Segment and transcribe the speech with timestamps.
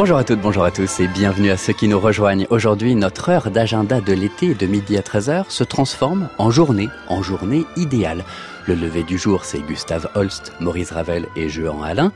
[0.00, 2.46] Bonjour à toutes, bonjour à tous et bienvenue à ceux qui nous rejoignent.
[2.48, 7.22] Aujourd'hui, notre heure d'agenda de l'été de midi à 13h se transforme en journée, en
[7.22, 8.24] journée idéale.
[8.66, 12.12] Le lever du jour, c'est Gustave Holst, Maurice Ravel et Jean Alain.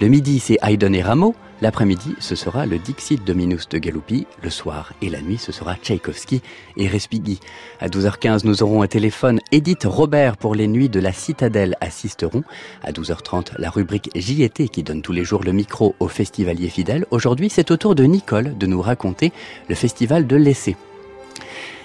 [0.00, 1.36] Le midi, c'est Haydn et Rameau.
[1.62, 4.26] L'après-midi, ce sera le Dixit Dominus de Galoupi.
[4.42, 6.42] Le soir et la nuit, ce sera Tchaïkovski
[6.76, 7.38] et Respighi.
[7.80, 12.42] À 12h15, nous aurons un téléphone Edith Robert pour les nuits de la Citadelle assisteront.
[12.82, 17.06] À 12h30, la rubrique JT qui donne tous les jours le micro aux festivaliers fidèles.
[17.12, 19.32] Aujourd'hui, c'est au tour de Nicole de nous raconter
[19.68, 20.74] le festival de l'essai.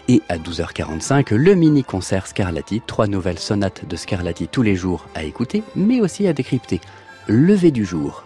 [0.08, 5.24] Et à 12h45, le mini-concert Scarlatti, trois nouvelles sonates de Scarlatti tous les jours à
[5.24, 6.82] écouter, mais aussi à décrypter.
[7.32, 8.24] Levé du jour.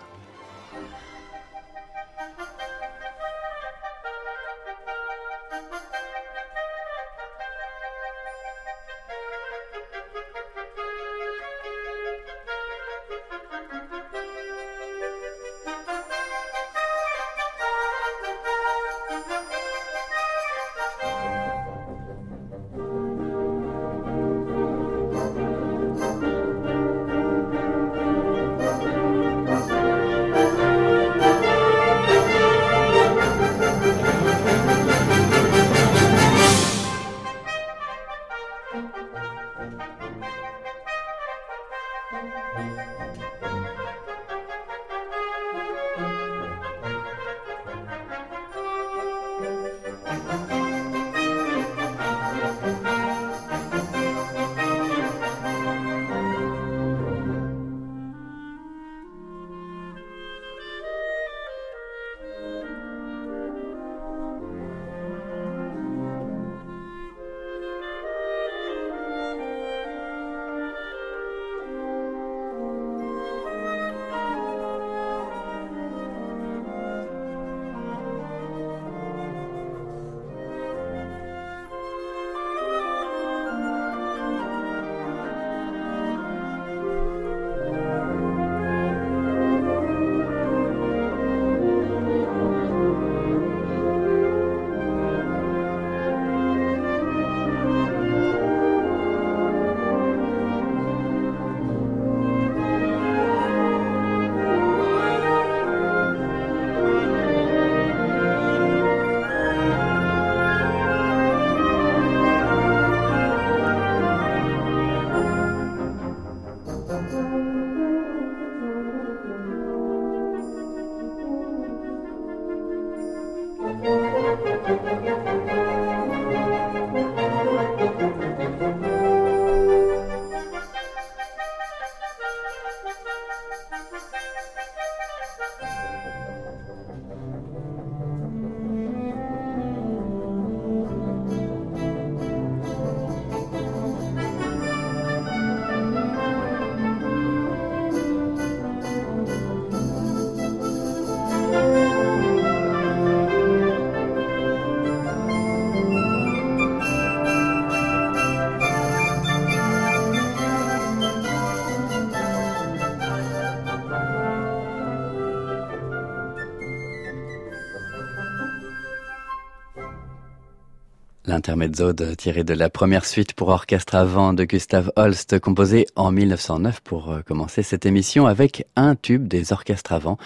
[171.34, 176.82] Intermezzo tiré de la première suite pour orchestre avant de Gustav Holst, composé en 1909
[176.82, 180.18] pour euh, commencer cette émission avec un tube des orchestres avant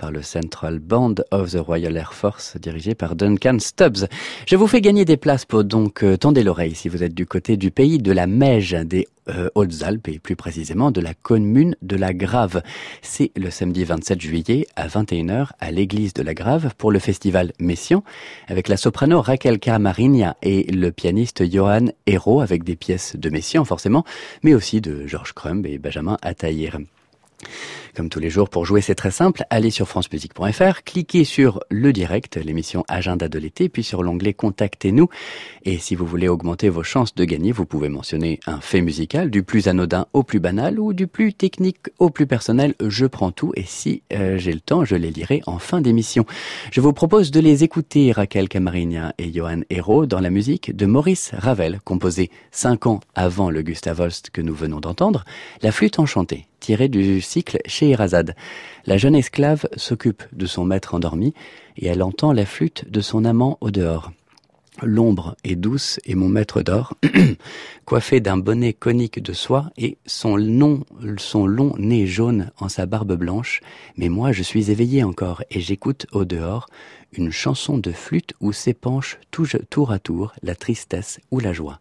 [0.00, 4.06] par le Central Band of the Royal Air Force dirigé par Duncan Stubbs.
[4.46, 7.26] Je vous fais gagner des places pour donc euh, tendez l'oreille si vous êtes du
[7.26, 11.76] côté du pays de la Meige, des euh, Hautes-Alpes et plus précisément de la commune
[11.82, 12.62] de la Grave.
[13.02, 17.52] C'est le samedi 27 juillet à 21h à l'église de la Grave pour le festival
[17.58, 18.02] Messian
[18.48, 23.66] avec la soprano Raquel Camarigna et le pianiste Johan Hérault avec des pièces de Messian
[23.66, 24.06] forcément,
[24.42, 26.78] mais aussi de Georges Crumb et Benjamin Attahir.
[27.94, 29.44] Comme tous les jours, pour jouer, c'est très simple.
[29.50, 35.08] Allez sur francemusique.fr, cliquez sur le direct, l'émission Agenda de l'été, puis sur l'onglet Contactez-nous.
[35.64, 39.30] Et si vous voulez augmenter vos chances de gagner, vous pouvez mentionner un fait musical,
[39.30, 42.74] du plus anodin au plus banal, ou du plus technique au plus personnel.
[42.80, 46.24] Je prends tout, et si euh, j'ai le temps, je les lirai en fin d'émission.
[46.70, 50.86] Je vous propose de les écouter, Raquel Camarigna et Johan Hérault, dans la musique de
[50.86, 55.24] Maurice Ravel, composé cinq ans avant le Gustav Holst que nous venons d'entendre,
[55.62, 57.58] La flûte enchantée tiré du cycle
[58.86, 61.34] La jeune esclave s'occupe de son maître endormi
[61.76, 64.12] et elle entend la flûte de son amant au dehors.
[64.82, 66.94] L'ombre est douce et mon maître d'or,
[67.84, 70.84] coiffé d'un bonnet conique de soie et son long,
[71.18, 73.60] son long nez jaune en sa barbe blanche.
[73.96, 76.66] Mais moi, je suis éveillé encore et j'écoute au dehors
[77.12, 81.80] une chanson de flûte où s'épanche tour à tour la tristesse ou la joie.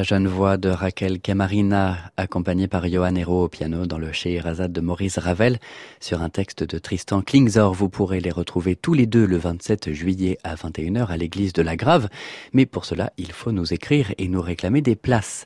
[0.00, 4.72] La jeune voix de Raquel Camarina, accompagnée par Johan Hero au piano dans le Scheherazade
[4.72, 5.58] de Maurice Ravel,
[6.00, 7.74] sur un texte de Tristan Klingzor.
[7.74, 11.60] Vous pourrez les retrouver tous les deux le 27 juillet à 21h à l'église de
[11.60, 12.08] la Grave.
[12.54, 15.44] Mais pour cela, il faut nous écrire et nous réclamer des places.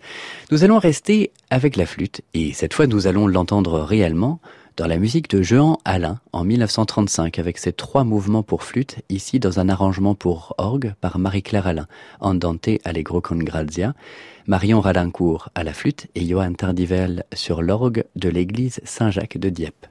[0.52, 4.38] Nous allons rester avec la flûte et cette fois nous allons l'entendre réellement
[4.76, 9.38] dans la musique de Jehan Alain en 1935 avec ses trois mouvements pour flûte, ici
[9.38, 11.86] dans un arrangement pour orgue par Marie-Claire Alain,
[12.20, 13.94] Andante Allegro con Grazia,
[14.46, 19.86] Marion Ralincourt à la flûte et Johan Tardivel sur l'orgue de l'église Saint-Jacques de Dieppe.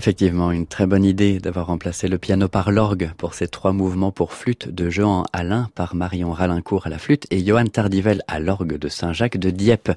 [0.00, 4.12] Effectivement, une très bonne idée d'avoir remplacé le piano par l'orgue pour ces trois mouvements
[4.12, 8.40] pour flûte de Jean Alain par Marion Ralincourt à la flûte et Johan Tardivel à
[8.40, 9.92] l'orgue de Saint-Jacques de Dieppe.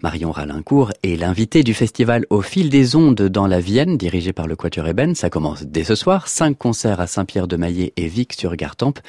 [0.00, 4.46] Marion Ralincourt est l'invité du festival Au fil des ondes dans la Vienne, dirigé par
[4.46, 5.16] le Quatuor Eben.
[5.16, 6.28] Ça commence dès ce soir.
[6.28, 9.00] Cinq concerts à Saint-Pierre-de-Maillet et Vic sur Gartempe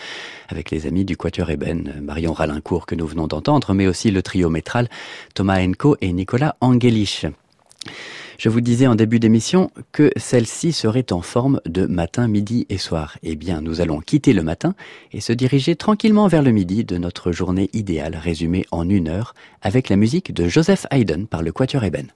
[0.48, 1.94] avec les amis du Quatuor Eben.
[2.02, 4.90] Marion Ralincourt que nous venons d'entendre, mais aussi le trio métral
[5.36, 7.28] Thomas Enco et Nicolas Angelich.
[8.40, 12.78] Je vous disais en début d'émission que celle-ci serait en forme de matin, midi et
[12.78, 13.18] soir.
[13.22, 14.76] Eh bien, nous allons quitter le matin
[15.12, 19.34] et se diriger tranquillement vers le midi de notre journée idéale résumée en une heure
[19.62, 22.08] avec la musique de Joseph Haydn par le Quatuor Eben.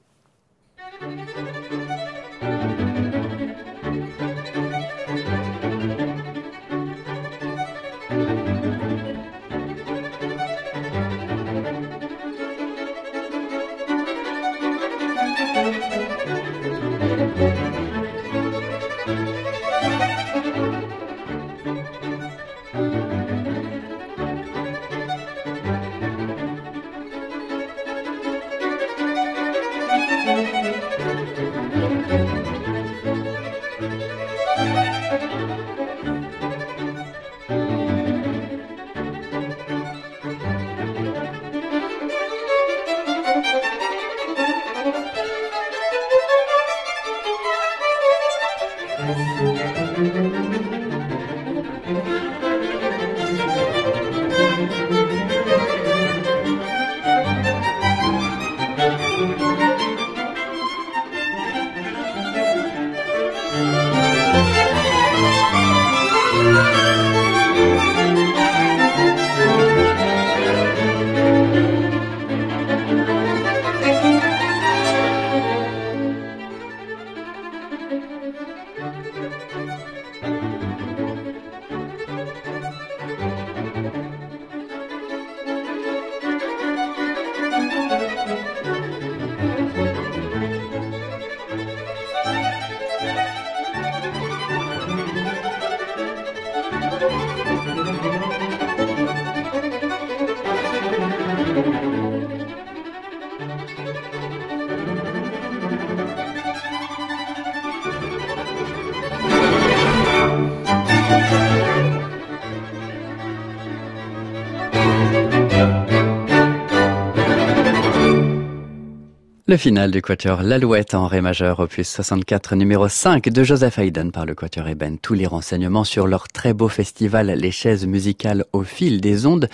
[119.53, 124.09] Le final du quatuor L'Alouette en Ré majeur, opus 64, numéro 5 de Joseph Haydn
[124.09, 124.97] par le quatuor Eben.
[124.97, 129.47] Tous les renseignements sur leur très beau festival Les chaises musicales au fil des ondes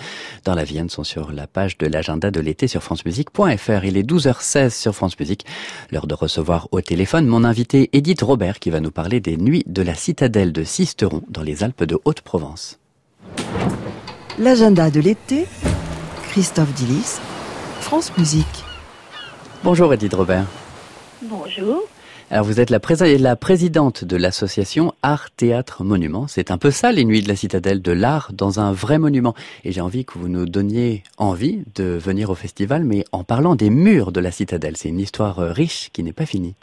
[0.46, 3.84] dans la Vienne sont sur la page de l'agenda de l'été sur francemusique.fr.
[3.84, 5.44] Il est 12h16 sur France Musique.
[5.92, 9.64] L'heure de recevoir au téléphone mon invité Edith Robert qui va nous parler des nuits
[9.66, 12.78] de la citadelle de Sisteron dans les Alpes de Haute-Provence.
[14.38, 15.44] L'agenda de l'été,
[16.30, 17.18] Christophe Dillis,
[17.82, 18.64] France Musique.
[19.62, 20.46] Bonjour Edith Robert.
[21.22, 21.82] Bonjour.
[22.30, 22.78] Alors vous êtes la,
[23.18, 26.26] la présidente de l'association Art Théâtre Monument.
[26.28, 29.34] C'est un peu ça les nuits de la citadelle, de l'art dans un vrai monument.
[29.64, 33.54] Et j'ai envie que vous nous donniez envie de venir au festival, mais en parlant
[33.54, 34.78] des murs de la citadelle.
[34.78, 36.54] C'est une histoire euh, riche qui n'est pas finie.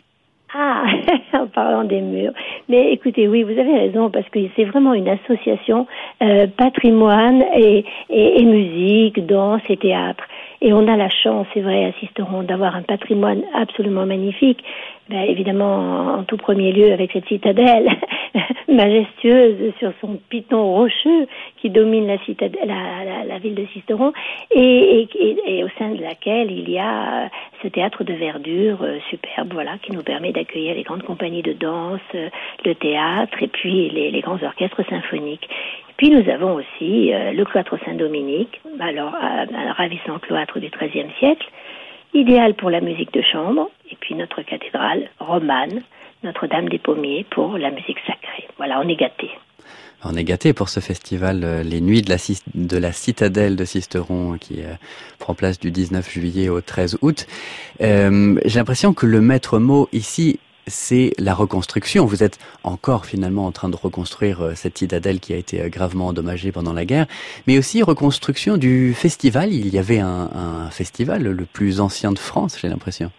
[0.55, 0.83] Ah,
[1.33, 2.33] en parlant des murs.
[2.67, 5.85] Mais écoutez, oui, vous avez raison, parce que c'est vraiment une association
[6.23, 10.23] euh, patrimoine et, et, et musique, danse et théâtre.
[10.61, 14.63] Et on a la chance, c'est vrai, assisteront d'avoir un patrimoine absolument magnifique.
[15.09, 17.87] Ben, évidemment, en, tout premier lieu, avec cette citadelle
[18.67, 21.27] majestueuse sur son piton rocheux
[21.61, 24.11] qui domine la, citadelle, la, ville de Sisteron,
[24.51, 25.07] et,
[25.63, 27.29] au sein de laquelle il y a
[27.61, 31.53] ce théâtre de verdure euh, superbe, voilà, qui nous permet d'accueillir les grandes compagnies de
[31.53, 32.29] danse, euh,
[32.65, 35.47] le théâtre, et puis les grands orchestres symphoniques.
[35.97, 41.47] Puis nous avons aussi euh, le cloître Saint-Dominique, alors un ravissant cloître du XIIIe siècle,
[42.13, 45.81] idéal pour la musique de chambre, et puis notre cathédrale romane,
[46.23, 48.47] Notre-Dame des Pommiers, pour la musique sacrée.
[48.57, 49.31] Voilà, on est gâtés.
[50.03, 52.17] On est gâté pour ce festival euh, Les Nuits de la,
[52.53, 54.73] de la Citadelle de Sisteron qui euh,
[55.17, 57.25] prend place du 19 juillet au 13 août.
[57.81, 62.05] Euh, J'ai l'impression que le maître mot ici c'est la reconstruction.
[62.05, 65.69] Vous êtes encore finalement en train de reconstruire euh, cette citadelle qui a été euh,
[65.69, 67.07] gravement endommagée pendant la guerre,
[67.47, 69.51] mais aussi reconstruction du festival.
[69.53, 70.27] Il y avait un,
[70.71, 73.09] festival le plus ancien de France, j'ai l'impression.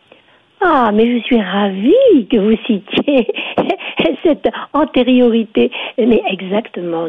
[0.61, 3.29] Ah, mais je suis ravie que vous citiez
[4.23, 5.71] cette antériorité.
[5.99, 7.07] Mais exactement,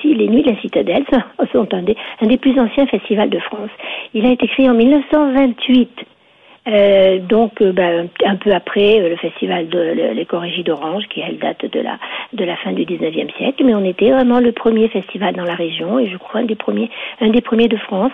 [0.00, 1.04] si les Nuits de la Citadelle
[1.52, 3.70] sont un des plus anciens festivals de France.
[4.14, 5.90] Il a été créé en 1928
[6.68, 11.38] Euh, donc, euh, ben, un peu après, euh, le festival de le, d'Orange, qui elle
[11.38, 11.80] date de
[12.44, 15.98] la fin du 19e siècle, mais on était vraiment le premier festival dans la région
[15.98, 16.88] et je crois un des premiers
[17.20, 18.12] un des premiers de France.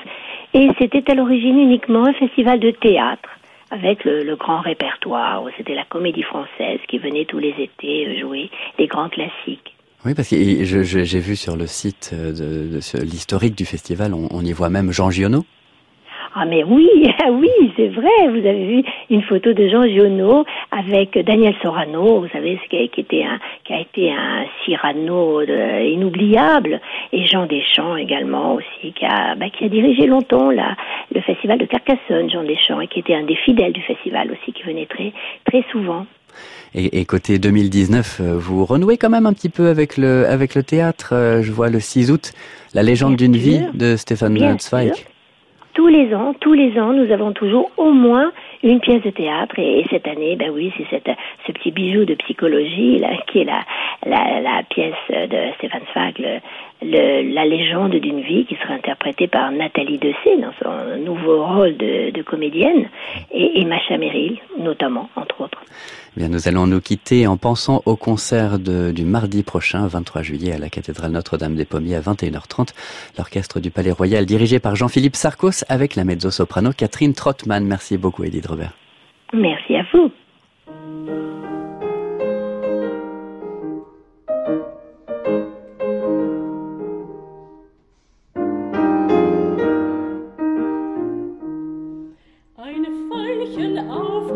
[0.54, 3.28] Et c'était à l'origine uniquement un festival de théâtre
[3.70, 5.44] avec le, grand répertoire.
[5.58, 9.74] C'était la comédie française qui venait tous les étés jouer les grands classiques.
[10.06, 14.52] Oui, parce que j'ai vu sur le site de l'historique du festival, on, on y
[14.52, 15.44] voit même Jean Giono.
[16.34, 16.88] Ah mais oui,
[17.24, 18.28] ah oui, c'est vrai.
[18.28, 23.00] Vous avez vu une photo de Jean Giono avec Daniel Sorano, vous savez, qui, qui
[23.00, 26.80] était un, qui a été un Cyrano de, inoubliable,
[27.12, 30.76] et Jean Deschamps également aussi, qui a, bah, qui a dirigé longtemps la,
[31.14, 34.52] le festival de Carcassonne, Jean Deschamps, et qui était un des fidèles du festival aussi,
[34.52, 35.12] qui venait très,
[35.44, 36.06] très souvent.
[36.74, 40.54] Et, et, côté 2019, euh, vous renouez quand même un petit peu avec le, avec
[40.54, 41.14] le théâtre.
[41.14, 42.32] Euh, je vois le 6 août,
[42.74, 44.92] La légende d'une vie de Stéphane Zweig
[45.78, 48.32] tous les ans, tous les ans, nous avons toujours au moins
[48.64, 49.54] une pièce de théâtre.
[49.60, 53.44] Et, cette année, ben oui, c'est cette, ce petit bijou de psychologie là, qui est
[53.44, 53.60] la,
[54.04, 56.40] la, la pièce de Stéphane Zweig,
[56.82, 61.76] le, la légende d'une vie, qui sera interprétée par Nathalie Dessay dans son nouveau rôle
[61.76, 62.88] de, de comédienne,
[63.32, 65.62] et, et Macha Merrill, notamment, entre autres.
[66.16, 70.22] Eh bien, nous allons nous quitter en pensant au concert de, du mardi prochain, 23
[70.22, 72.74] juillet, à la cathédrale Notre-Dame des Pommiers à 21h30.
[73.16, 77.64] L'orchestre du Palais Royal dirigé par Jean-Philippe Sarkos avec la mezzo-soprano Catherine Trottmann.
[77.64, 78.72] Merci beaucoup, Edith Robert.
[79.32, 81.57] Merci à vous.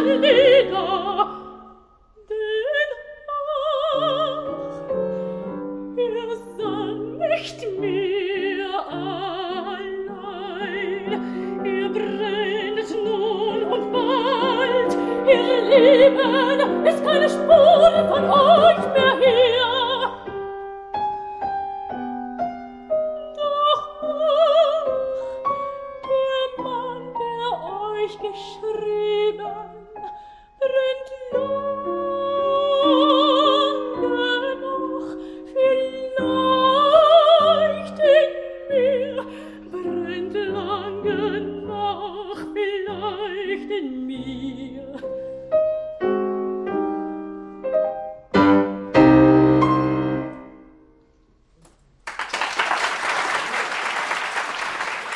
[0.00, 0.99] Angelina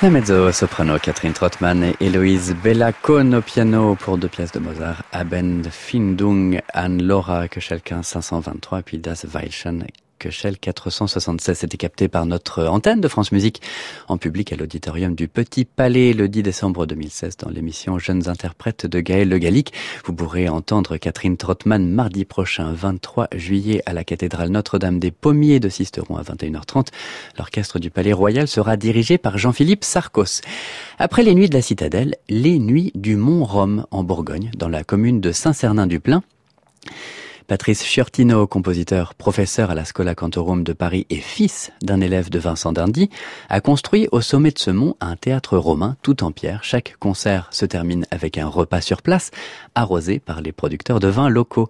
[0.04, 5.62] La mezzo-soprano Catherine Trottmann et Héloïse Bellacone au piano pour deux pièces de Mozart, Abend
[5.70, 9.86] Findung an Laura Köchelkin 523 puis Das Weilchen
[10.30, 13.62] Shell 476 était capté par notre antenne de France Musique
[14.08, 18.86] en public à l'auditorium du Petit Palais le 10 décembre 2016 dans l'émission Jeunes interprètes
[18.86, 19.72] de Gaël Le Gallic.
[20.04, 25.60] Vous pourrez entendre Catherine Trottmann mardi prochain 23 juillet à la cathédrale Notre-Dame des Pommiers
[25.60, 26.88] de Sisteron à 21h30.
[27.38, 30.40] L'orchestre du Palais Royal sera dirigé par Jean-Philippe Sarcos.
[30.98, 35.20] Après les nuits de la Citadelle, les nuits du Mont-Rome en Bourgogne dans la commune
[35.20, 36.22] de Saint-Cernin-du-Plain.
[37.46, 42.38] Patrice Chiortino, compositeur, professeur à la Scola Cantorum de Paris et fils d'un élève de
[42.38, 43.10] Vincent d'Indy,
[43.50, 46.64] a construit au sommet de ce mont un théâtre romain tout en pierre.
[46.64, 49.30] Chaque concert se termine avec un repas sur place,
[49.74, 51.68] arrosé par les producteurs de vins locaux.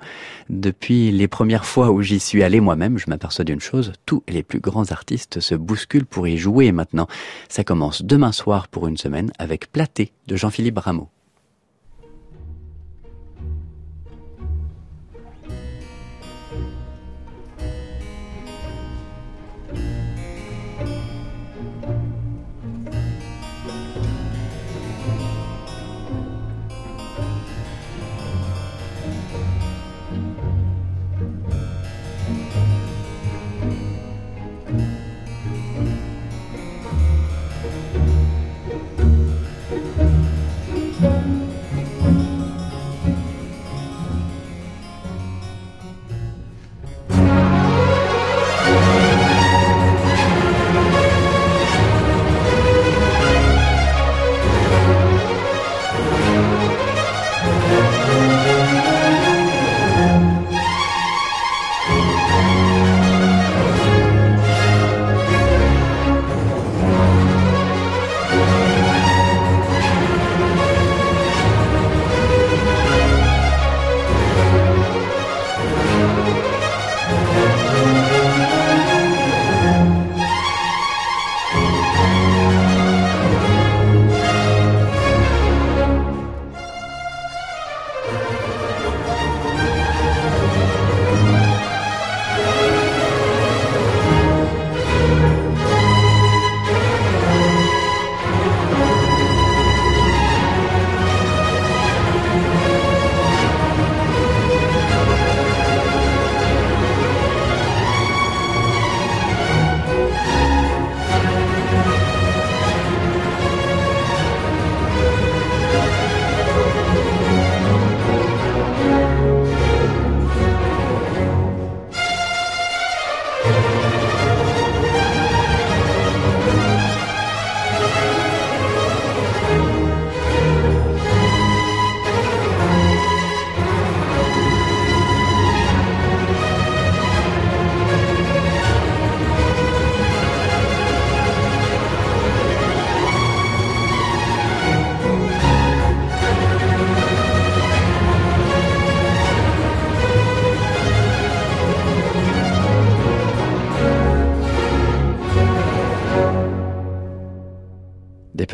[0.48, 4.44] Depuis les premières fois où j'y suis allé moi-même, je m'aperçois d'une chose, tous les
[4.44, 7.08] plus grands artistes se bousculent pour y jouer maintenant.
[7.48, 11.08] Ça commence demain soir pour une semaine avec Platé de Jean-Philippe Rameau.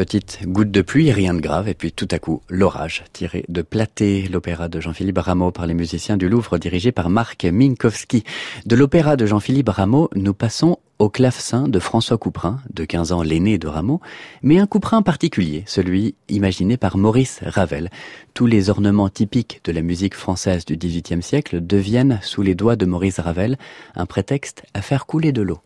[0.01, 3.61] Petite goutte de pluie, rien de grave, et puis tout à coup, l'orage, tiré de
[3.61, 8.25] Platé, l'opéra de Jean-Philippe Rameau par les musiciens du Louvre, dirigé par Marc Minkowski.
[8.65, 13.23] De l'opéra de Jean-Philippe Rameau, nous passons au clavecin de François Couperin, de 15 ans
[13.23, 14.01] l'aîné de Rameau,
[14.43, 17.91] mais un Couperin particulier, celui imaginé par Maurice Ravel.
[18.33, 22.77] Tous les ornements typiques de la musique française du XVIIIe siècle deviennent, sous les doigts
[22.77, 23.59] de Maurice Ravel,
[23.95, 25.61] un prétexte à faire couler de l'eau.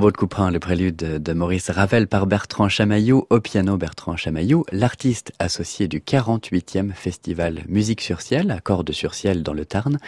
[0.00, 5.88] De le prélude de Maurice Ravel par Bertrand Chamaillou au piano Bertrand Chamaillou, l'artiste associé
[5.88, 9.98] du 48e festival Musique sur Ciel à Cordes sur Ciel dans le Tarn,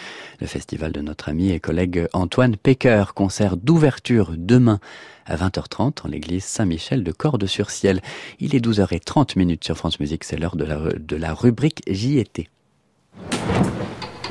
[0.40, 4.80] le festival de notre ami et collègue Antoine Pecker, concert d'ouverture demain
[5.26, 8.00] à 20h30 en l'église Saint-Michel de Cordes sur Ciel.
[8.40, 12.48] Il est 12h30 minutes sur France Musique, c'est l'heure de la, de la rubrique étais.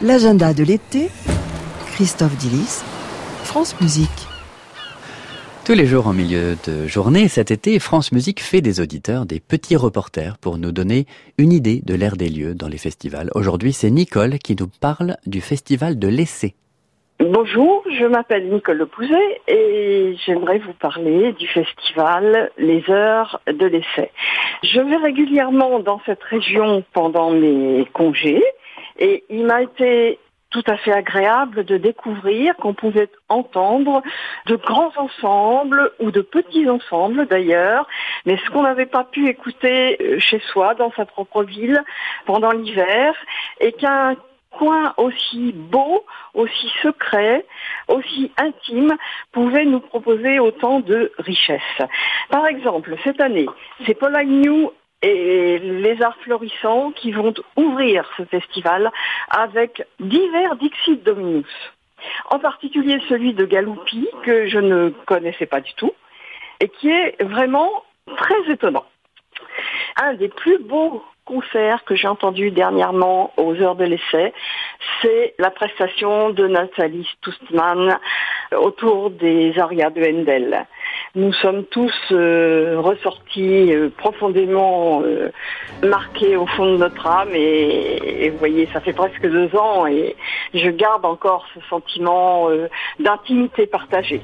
[0.02, 1.12] L'agenda de l'été,
[1.94, 2.82] Christophe Dillis,
[3.44, 4.31] France Musique.
[5.64, 9.40] Tous les jours en milieu de journée, cet été, France Musique fait des auditeurs des
[9.40, 11.06] petits reporters pour nous donner
[11.38, 13.30] une idée de l'air des lieux dans les festivals.
[13.36, 16.56] Aujourd'hui, c'est Nicole qui nous parle du festival de l'essai.
[17.20, 24.10] Bonjour, je m'appelle Nicole Lepouzet et j'aimerais vous parler du festival Les Heures de l'Essai.
[24.64, 28.44] Je vais régulièrement dans cette région pendant mes congés
[28.98, 30.18] et il m'a été
[30.52, 34.04] tout à fait agréable de découvrir qu'on pouvait entendre
[34.46, 37.88] de grands ensembles ou de petits ensembles d'ailleurs,
[38.26, 41.82] mais ce qu'on n'avait pas pu écouter euh, chez soi, dans sa propre ville,
[42.26, 43.16] pendant l'hiver,
[43.60, 44.16] et qu'un
[44.52, 47.46] coin aussi beau, aussi secret,
[47.88, 48.94] aussi intime
[49.32, 51.62] pouvait nous proposer autant de richesses.
[52.30, 53.48] Par exemple, cette année,
[53.86, 58.92] c'est Paul Agnew et les arts florissants qui vont ouvrir ce festival
[59.30, 61.46] avec divers Dixit Dominus.
[62.30, 65.94] En particulier celui de Galoupi, que je ne connaissais pas du tout,
[66.60, 67.84] et qui est vraiment
[68.18, 68.86] très étonnant.
[70.02, 74.34] Un des plus beaux concert que j'ai entendu dernièrement aux heures de l'essai,
[75.02, 77.98] c'est la prestation de Nathalie Stoustmann
[78.56, 80.66] autour des arias de Handel.
[81.16, 85.32] Nous sommes tous euh, ressortis euh, profondément euh,
[85.84, 89.88] marqués au fond de notre âme et, et, vous voyez, ça fait presque deux ans
[89.88, 90.16] et
[90.54, 92.50] je garde encore ce sentiment
[93.00, 94.22] d'intimité partagée.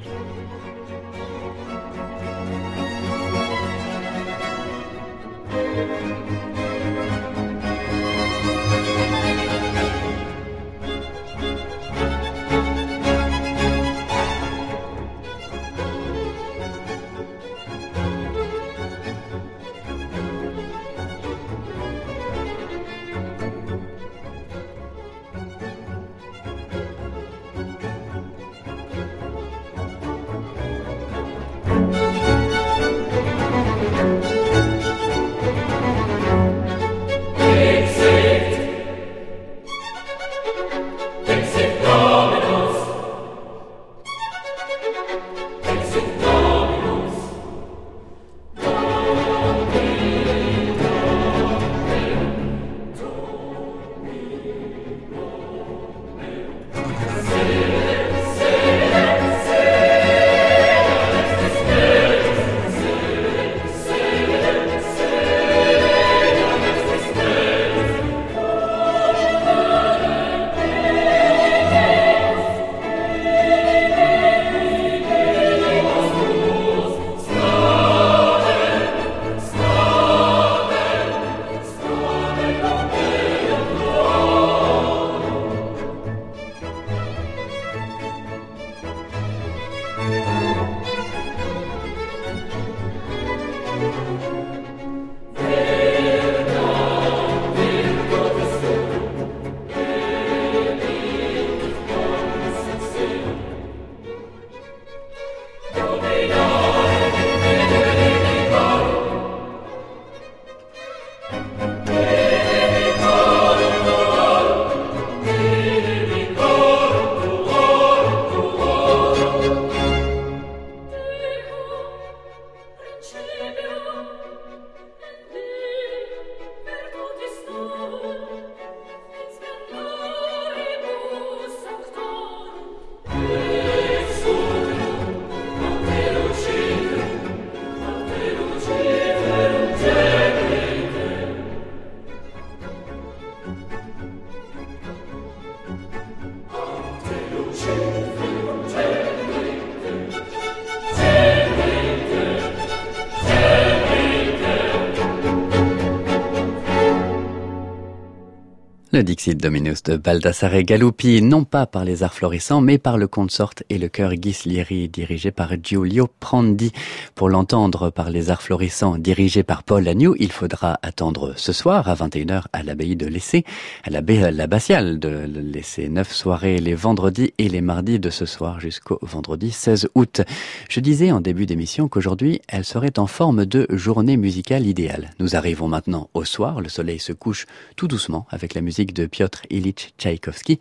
[158.98, 159.04] Le
[159.36, 163.78] Dominus de Baldassare Galuppi, non pas par les arts florissants, mais par le consort et
[163.78, 166.72] le chœur Ghislieri, dirigé par Giulio Prandi.
[167.16, 171.90] Pour l'entendre par les arts florissants, dirigé par Paul Agnew, il faudra attendre ce soir
[171.90, 173.44] à 21h à l'abbaye de Lessé,
[173.84, 175.90] à l'abbatiale de Lessé.
[175.90, 180.22] Neuf soirées les vendredis et les mardis de ce soir jusqu'au vendredi 16 août.
[180.70, 185.12] Je disais en début d'émission qu'aujourd'hui, elle serait en forme de journée musicale idéale.
[185.20, 189.06] Nous arrivons maintenant au soir, le soleil se couche tout doucement avec la musique de
[189.18, 190.60] Piotr Ilyich Tchaïkovski.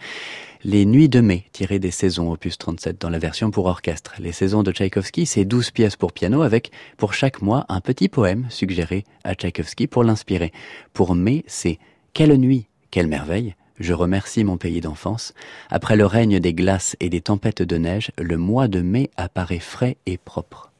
[0.64, 4.14] Les Nuits de mai, tirées des saisons opus 37 dans la version pour orchestre.
[4.18, 8.09] Les saisons de Tchaïkovski, c'est 12 pièces pour piano avec, pour chaque mois, un petit
[8.09, 10.52] poème suggéré à Tchaïkovski pour l'inspirer.
[10.94, 11.78] Pour mai, c'est
[12.14, 15.34] Quelle nuit, quelle merveille, je remercie mon pays d'enfance.
[15.68, 19.59] Après le règne des glaces et des tempêtes de neige, le mois de mai apparaît
[19.59, 20.72] frais et propre.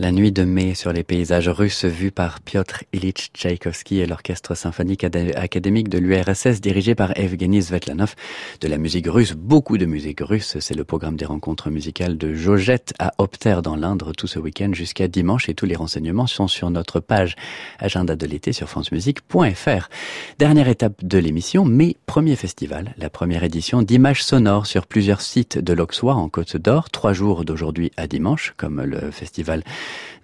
[0.00, 4.54] La nuit de mai sur les paysages russes vus par Piotr Ilyich Tchaïkovski et l'orchestre
[4.54, 8.14] symphonique académique de l'URSS dirigé par Evgeny Svetlanov.
[8.62, 10.56] De la musique russe, beaucoup de musique russe.
[10.58, 14.70] C'est le programme des rencontres musicales de Jojette à Opter dans l'Indre tout ce week-end
[14.72, 17.36] jusqu'à dimanche et tous les renseignements sont sur notre page
[17.78, 19.90] agenda de l'été sur francemusique.fr.
[20.38, 25.58] Dernière étape de l'émission, mai premier festival, la première édition d'images sonores sur plusieurs sites
[25.58, 29.62] de l'Auxois en Côte d'Or, trois jours d'aujourd'hui à dimanche, comme le festival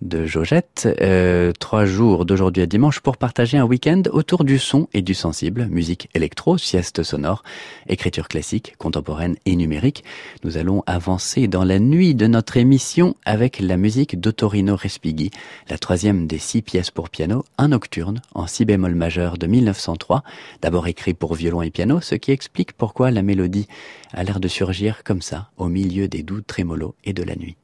[0.03, 0.89] de Jojette.
[1.01, 5.15] Euh, trois jours d'aujourd'hui à dimanche pour partager un week-end autour du son et du
[5.15, 7.43] sensible, musique électro, sieste sonore,
[7.89, 10.05] écriture classique, contemporaine et numérique.
[10.45, 15.31] Nous allons avancer dans la nuit de notre émission avec la musique d'Ottorino Respighi,
[15.69, 20.23] la troisième des six pièces pour piano, un nocturne en si bémol majeur de 1903,
[20.63, 23.67] d'abord écrit pour violon et piano, ce qui explique pourquoi la mélodie
[24.13, 27.57] a l'air de surgir comme ça, au milieu des doux trémolos et de la nuit.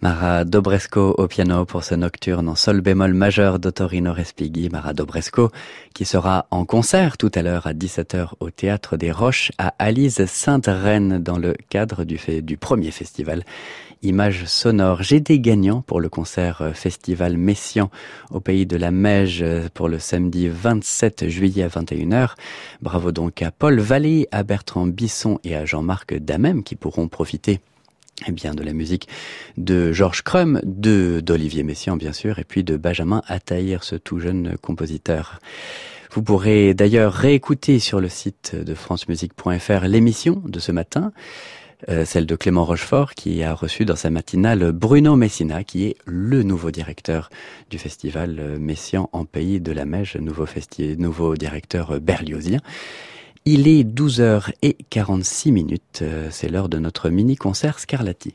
[0.00, 4.68] Mara Dobresco au piano pour ce nocturne en sol bémol majeur d'Ottorino Respighi.
[4.68, 5.50] Mara Dobresco
[5.92, 10.24] qui sera en concert tout à l'heure à 17h au Théâtre des Roches à Alise
[10.26, 13.42] Sainte-Reine dans le cadre du, premier festival
[14.02, 15.02] Images sonores.
[15.02, 17.90] J'ai des gagnants pour le concert euh, festival Messian
[18.30, 22.34] au pays de la Meige euh, pour le samedi 27 juillet à 21h.
[22.82, 27.58] Bravo donc à Paul Vallée, à Bertrand Bisson et à Jean-Marc Damem qui pourront profiter
[28.26, 29.08] eh bien, de la musique
[29.56, 34.18] de Georges Crum, de d'Olivier Messiaen, bien sûr, et puis de Benjamin Attaïr, ce tout
[34.18, 35.40] jeune compositeur.
[36.12, 41.12] Vous pourrez d'ailleurs réécouter sur le site de francemusique.fr l'émission de ce matin,
[41.88, 45.96] euh, celle de Clément Rochefort, qui a reçu dans sa matinale Bruno Messina, qui est
[46.06, 47.30] le nouveau directeur
[47.70, 50.46] du festival Messian en Pays de la Meige, nouveau,
[50.96, 52.60] nouveau directeur berliozien.
[53.44, 56.00] Il est 12h46 minutes.
[56.02, 58.34] Euh, c'est l'heure de notre mini-concert Scarlatti.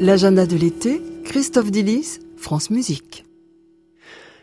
[0.00, 3.25] L'agenda de l'été, Christophe Dillis, France Musique.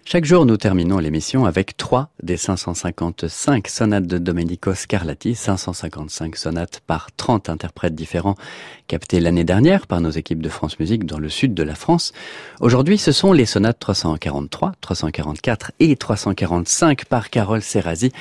[0.05, 6.81] Chaque jour, nous terminons l'émission avec trois des 555 sonates de Domenico Scarlatti, 555 sonates
[6.85, 8.35] par 30 interprètes différents
[8.87, 12.11] captés l'année dernière par nos équipes de France Musique dans le sud de la France.
[12.59, 18.11] Aujourd'hui, ce sont les sonates 343, 344 et 345 par Carole Serrazi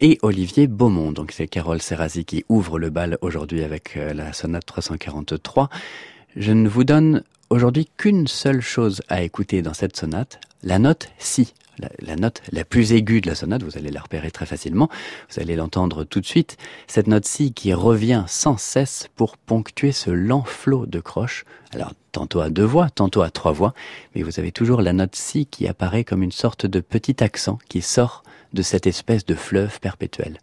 [0.00, 1.12] et Olivier Beaumont.
[1.12, 5.68] Donc c'est Carole Serrazi qui ouvre le bal aujourd'hui avec euh, la sonate 343.
[6.34, 11.08] Je ne vous donne aujourd'hui qu'une seule chose à écouter dans cette sonate, la note
[11.18, 11.54] Si.
[12.00, 14.88] La, note la plus aiguë de la sonate, vous allez la repérer très facilement,
[15.28, 19.92] vous allez l'entendre tout de suite, cette note Si qui revient sans cesse pour ponctuer
[19.92, 21.44] ce lent flot de croches,
[21.74, 23.74] alors tantôt à deux voix, tantôt à trois voix,
[24.14, 27.58] mais vous avez toujours la note Si qui apparaît comme une sorte de petit accent
[27.68, 28.22] qui sort
[28.54, 30.38] de cette espèce de fleuve perpétuel.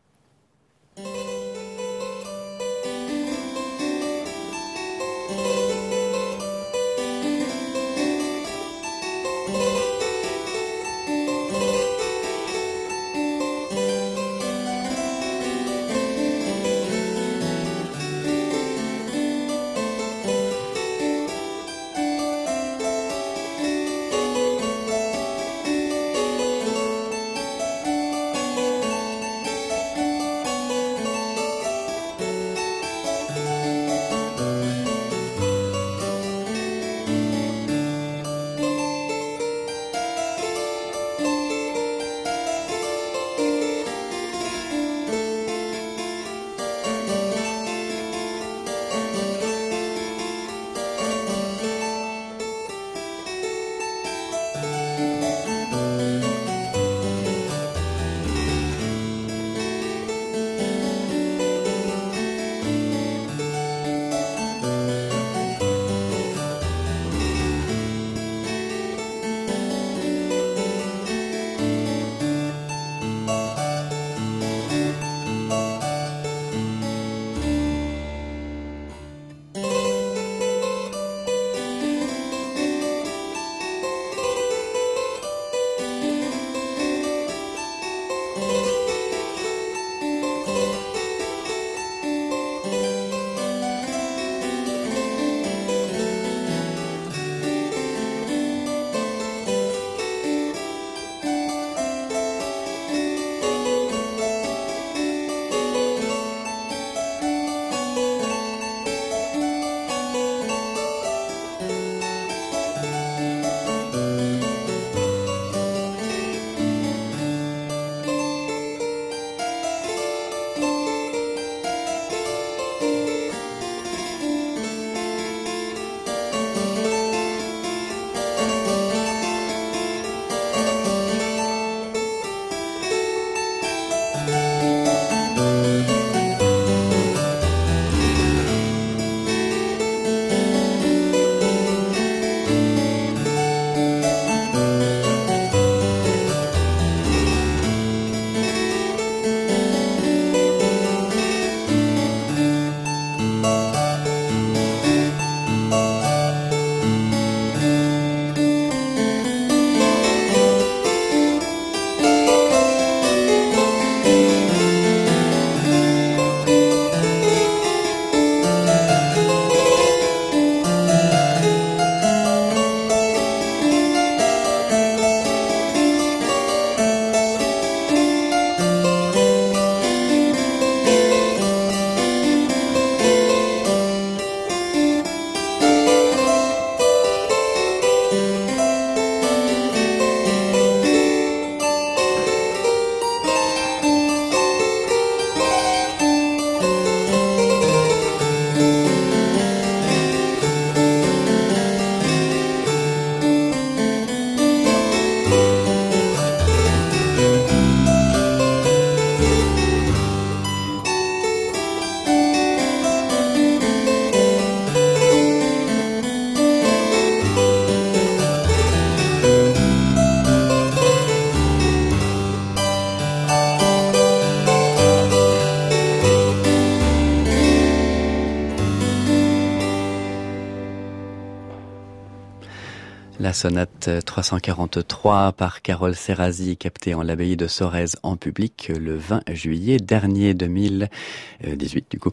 [233.44, 239.80] Sonate 343 par Carole Serrazi, captée en l'abbaye de Sorèze en public le 20 juillet
[239.80, 242.12] dernier 2018 du coup.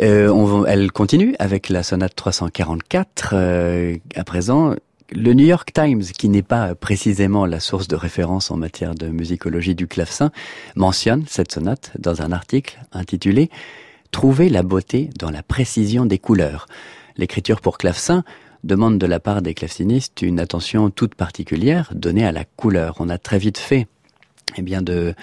[0.00, 3.34] Euh, elle continue avec la sonate 344.
[3.34, 4.74] Euh, à présent,
[5.12, 9.08] le New York Times, qui n'est pas précisément la source de référence en matière de
[9.08, 10.30] musicologie du clavecin,
[10.76, 13.50] mentionne cette sonate dans un article intitulé
[14.12, 16.66] Trouver la beauté dans la précision des couleurs.
[17.18, 18.24] L'écriture pour clavecin
[18.64, 22.96] demande de la part des clavecinistes une attention toute particulière donnée à la couleur.
[23.00, 23.86] On a très vite fait
[24.56, 25.14] eh bien de,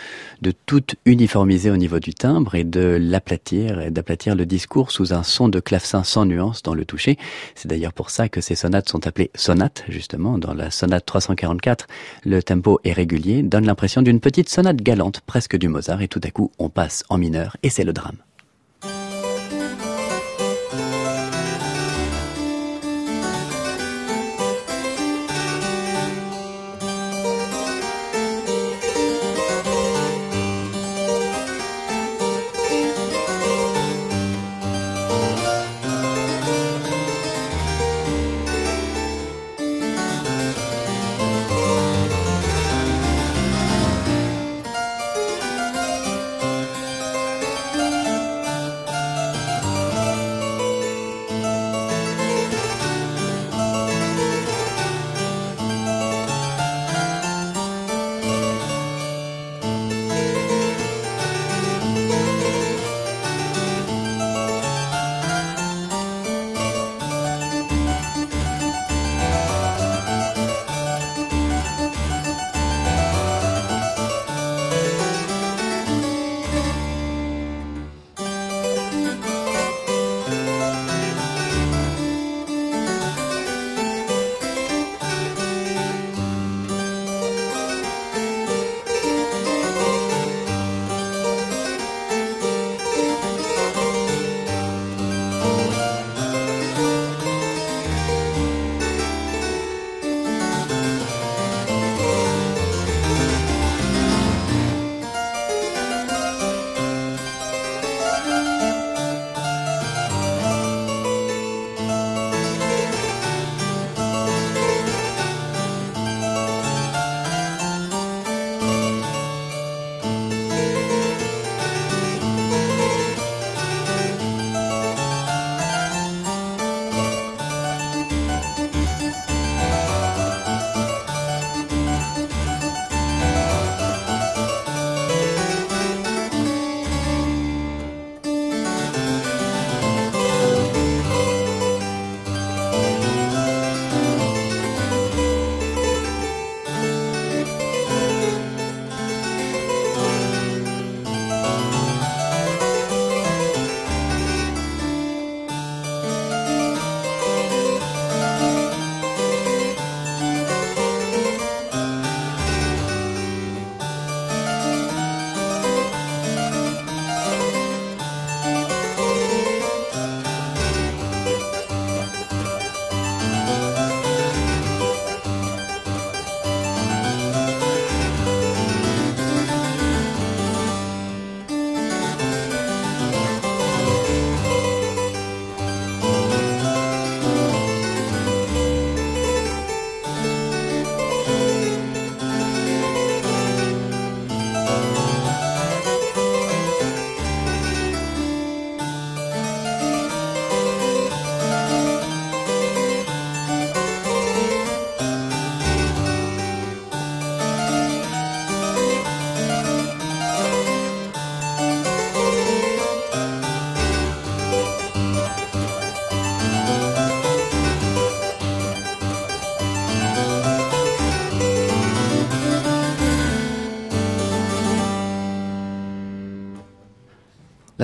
[0.42, 5.14] de tout uniformiser au niveau du timbre et de l'aplatir et d'aplatir le discours sous
[5.14, 7.18] un son de clavecin sans nuance dans le toucher.
[7.56, 10.38] C'est d'ailleurs pour ça que ces sonates sont appelées sonates, justement.
[10.38, 11.88] Dans la sonate 344,
[12.26, 16.22] le tempo est régulier, donne l'impression d'une petite sonate galante, presque du Mozart, et tout
[16.24, 18.18] à coup on passe en mineur et c'est le drame.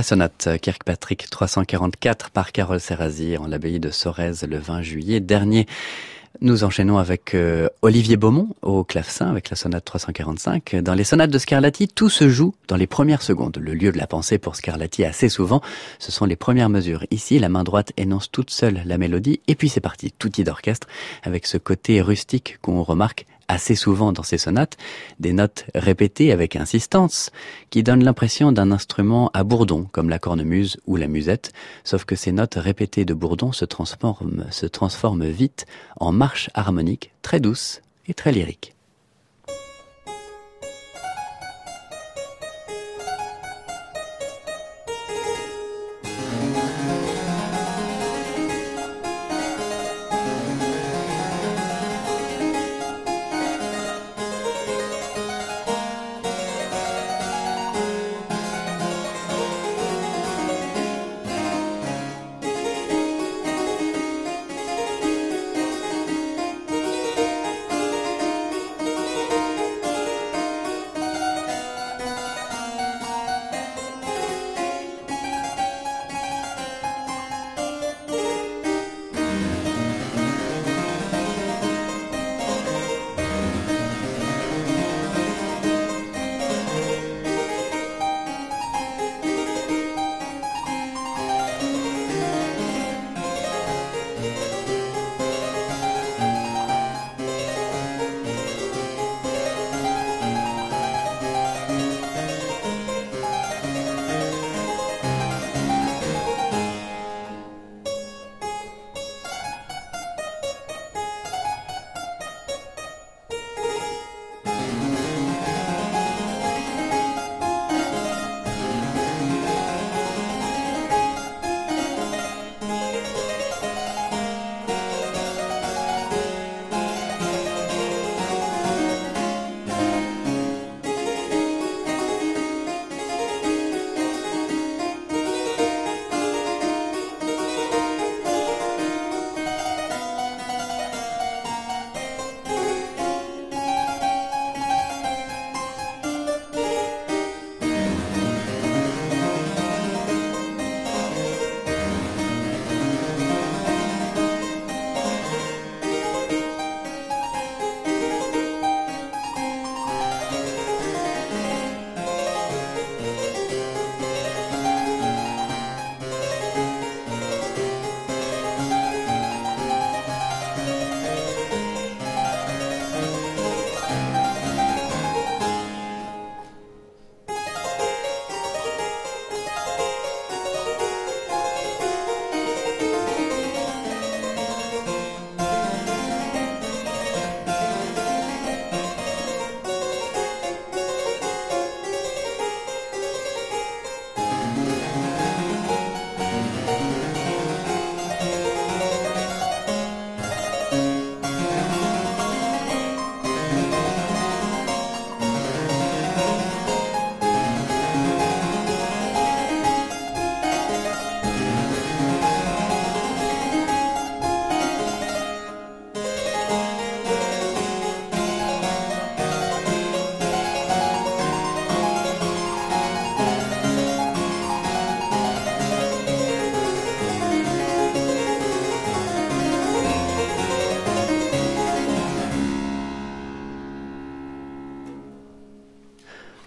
[0.04, 5.66] La sonate Kirkpatrick 344 par Carole Serrazi en l'abbaye de Sorèze le 20 juillet dernier.
[6.42, 10.76] Nous enchaînons avec euh, Olivier Beaumont au clavecin avec la sonate 345.
[10.82, 13.58] Dans les sonates de Scarlatti, tout se joue dans les premières secondes.
[13.58, 15.62] Le lieu de la pensée pour Scarlatti assez souvent,
[16.00, 17.06] ce sont les premières mesures.
[17.10, 20.44] Ici, la main droite énonce toute seule la mélodie et puis c'est parti, tout y
[20.44, 20.88] d'orchestre
[21.24, 24.78] avec ce côté rustique qu'on remarque assez souvent dans ses sonates,
[25.20, 27.32] des notes répétées avec insistance,
[27.70, 32.16] qui donnent l'impression d'un instrument à bourdon, comme la cornemuse ou la musette, sauf que
[32.16, 35.66] ces notes répétées de bourdon se transforment, vite
[36.00, 38.32] en marches harmoniques très douces et très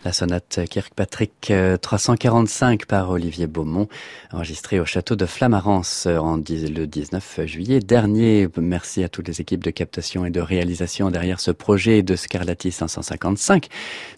[0.07, 0.30] lyriques.
[0.30, 3.88] La Kirkpatrick 345 euh, par Olivier Beaumont,
[4.32, 8.48] enregistrée au château de Flamarance euh, en le 19 juillet dernier.
[8.57, 12.72] Merci à toutes les équipes de captation et de réalisation derrière ce projet de Scarlatti
[12.72, 13.68] 555,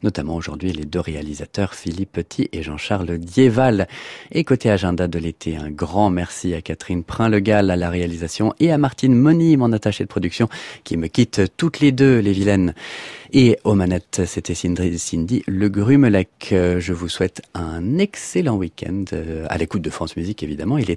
[0.03, 3.89] notamment aujourd'hui les deux réalisateurs Philippe Petit et Jean-Charles Dieval.
[4.31, 8.71] Et côté agenda de l'été, un grand merci à Catherine Prin-Legal à la réalisation et
[8.71, 10.49] à Martine Moni, mon attachée de production,
[10.85, 12.75] qui me quitte toutes les deux, les vilaines.
[13.33, 16.28] Et aux manettes, c'était Cindy Le Grumelec.
[16.51, 20.79] Je vous souhaite un excellent week-end euh, à l'écoute de France Musique, évidemment.
[20.79, 20.97] Il est